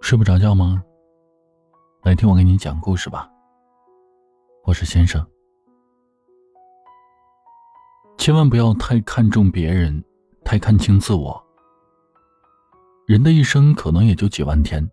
[0.00, 0.82] 睡不着觉吗？
[2.02, 3.30] 来听我给你讲故事吧。
[4.64, 5.26] 我是先生。
[8.18, 10.02] 千万不要太看重别人，
[10.44, 11.42] 太看清自我。
[13.06, 14.86] 人的一生可能也就几万天，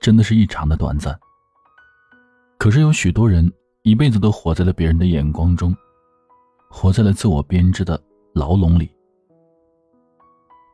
[0.00, 1.18] 真的是异常的短暂。
[2.58, 5.74] 可是有许多人一辈子都活在了别人的眼光中，
[6.70, 8.00] 活在了自我编织的
[8.32, 8.94] 牢笼里。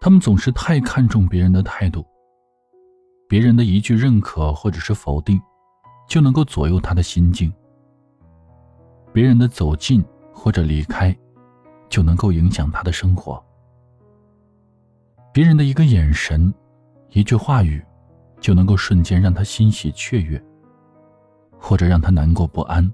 [0.00, 2.06] 他们总是太看重别人的态度。
[3.28, 5.40] 别人的一句认可或者是否定，
[6.08, 7.50] 就能够左右他的心境；
[9.12, 11.14] 别人的走近或者离开，
[11.90, 13.38] 就能够影响他的生活；
[15.32, 16.52] 别人的一个眼神、
[17.10, 17.84] 一句话语，
[18.40, 20.42] 就能够瞬间让他欣喜雀跃，
[21.58, 22.90] 或者让他难过不安。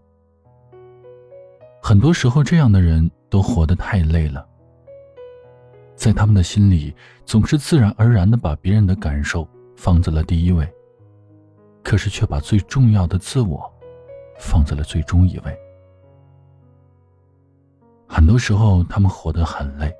[1.80, 4.48] 很多时候，这样的人都活得太累了，
[5.96, 6.94] 在他们的心里，
[7.24, 9.48] 总是自然而然的把别人的感受。
[9.76, 10.66] 放在了第一位，
[11.82, 13.60] 可是却把最重要的自我
[14.38, 15.58] 放在了最终一位。
[18.08, 19.92] 很多时候，他们活得很累。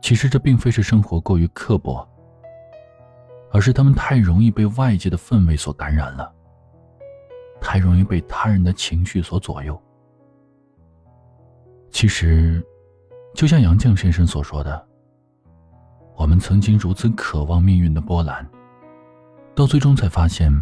[0.00, 2.08] 其实这并非是生活过于刻薄，
[3.50, 6.32] 而是他们太容易被外界的氛围所感染了，
[7.60, 9.78] 太容易被他人的情绪所左右。
[11.90, 12.64] 其实，
[13.34, 14.88] 就像杨绛先生所说的。
[16.16, 18.48] 我们曾经如此渴望命运的波澜，
[19.54, 20.52] 到最终才发现，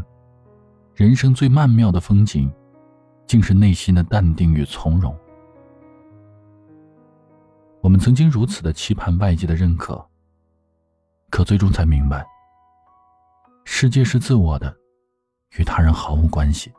[0.95, 2.51] 人生最曼妙的风景，
[3.27, 5.15] 竟是内心的淡定与从容。
[7.83, 10.03] 我们曾经如此的期盼外界的认可，
[11.31, 12.25] 可最终才明白，
[13.65, 14.75] 世界是自我的，
[15.59, 16.73] 与他人毫无关系。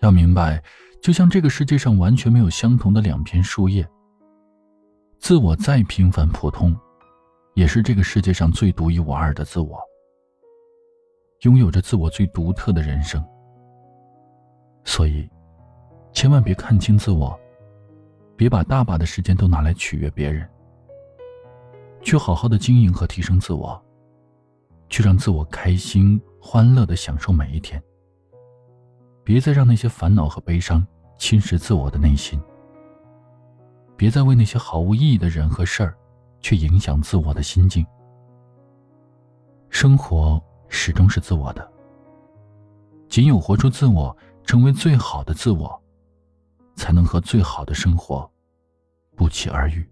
[0.00, 0.62] 要明白，
[1.04, 3.86] 就像这个世界上完全没有相同的两片树叶。
[5.18, 6.74] 自我再平凡普通，
[7.52, 9.78] 也是这个世界上最独一无二的自我，
[11.42, 13.22] 拥有着自我最独特的人生。
[14.82, 15.28] 所以，
[16.14, 17.38] 千万别看清自我，
[18.34, 20.48] 别把大把的时间都拿来取悦别人，
[22.00, 23.78] 去好好的经营和提升自我，
[24.88, 27.82] 去让自我开心欢乐的享受每一天。
[29.22, 30.86] 别再让那些烦恼和悲伤
[31.16, 32.40] 侵蚀自我的内心。
[33.96, 35.96] 别再为那些毫无意义的人和事儿，
[36.40, 37.86] 去影响自我的心境。
[39.68, 41.72] 生活始终是自我的，
[43.08, 45.80] 仅有活出自我，成为最好的自我，
[46.74, 48.28] 才能和最好的生活
[49.14, 49.88] 不期而遇。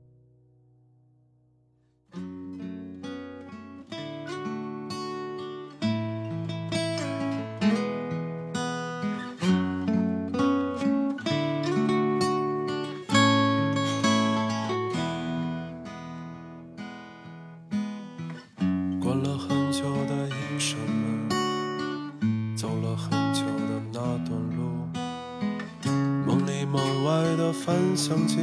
[27.52, 28.38] 翻相机，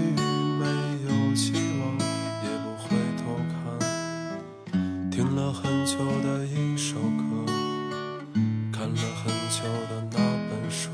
[0.59, 0.65] 没
[1.03, 1.97] 有希望，
[2.43, 3.51] 也不回头看。
[5.09, 7.51] 听了很久的一首歌，
[8.71, 10.17] 看了很久的那
[10.49, 10.91] 本书。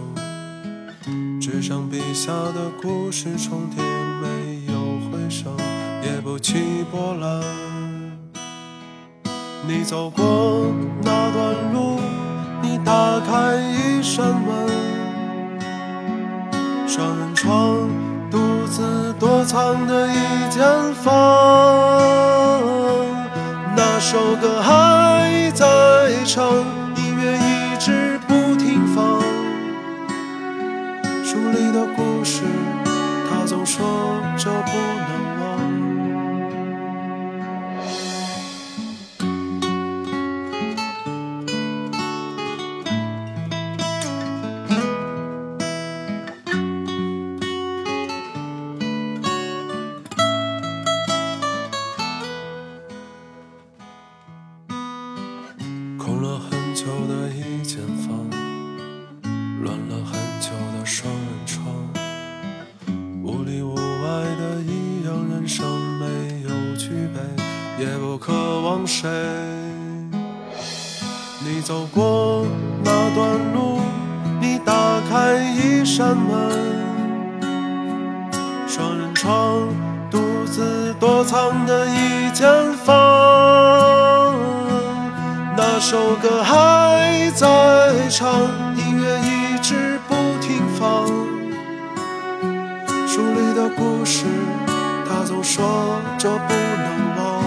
[1.41, 4.73] 纸上笔下的故事重叠，没有
[5.11, 5.55] 回声，
[6.01, 7.43] 也不起波澜。
[9.67, 10.73] 你走过
[11.03, 11.99] 那段路，
[12.61, 14.69] 你打开一扇门，
[16.87, 18.04] 双人床。
[19.25, 20.13] 躲藏的一
[20.51, 20.63] 间
[20.93, 21.11] 房，
[23.75, 25.65] 那首歌还在
[26.23, 26.45] 唱，
[26.95, 29.19] 音乐一直不停放。
[31.23, 32.43] 书里的故事，
[33.27, 33.83] 他总说
[34.37, 34.71] 着不
[56.85, 58.13] 久的一间房，
[59.63, 61.65] 乱了很久的双人床，
[63.23, 63.81] 屋里屋外
[64.37, 65.65] 的一样人生，
[65.99, 66.05] 没
[66.43, 69.09] 有具备，也不渴望谁。
[71.43, 72.45] 你走过
[72.83, 73.79] 那段路，
[74.39, 76.51] 你打开一扇门，
[78.67, 79.67] 双人床，
[80.11, 82.45] 独自躲藏的一间
[82.85, 83.24] 房。
[85.87, 87.45] 首歌还在
[88.09, 88.27] 唱，
[88.75, 91.05] 音乐一直不停放。
[93.07, 94.25] 书里的故事，
[95.07, 96.87] 他总说着不能
[97.17, 97.43] 忘。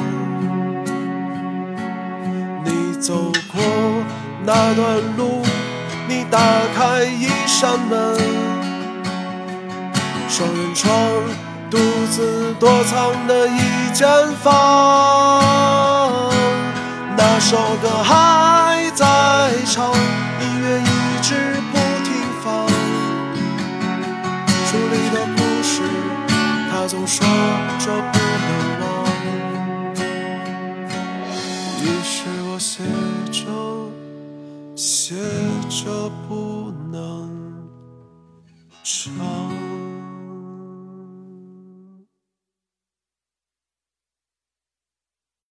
[2.65, 3.61] 你走过
[4.45, 5.43] 那段路，
[6.07, 6.39] 你打
[6.77, 8.17] 开一扇门，
[10.29, 10.89] 双人床，
[11.69, 11.77] 独
[12.09, 14.09] 自躲藏的一间
[14.45, 15.43] 房。
[17.17, 18.28] 那首歌还。
[26.71, 27.27] 他总说
[27.79, 28.87] 着不能忘。
[31.83, 32.83] 于是我写
[33.33, 33.43] 着
[34.77, 35.15] 写
[35.69, 37.31] 着不能
[38.83, 39.15] 唱